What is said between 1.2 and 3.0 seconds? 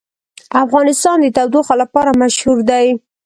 د تودوخه لپاره مشهور دی.